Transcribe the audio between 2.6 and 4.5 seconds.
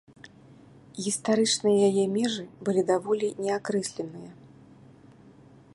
былі даволі неакрэсленыя.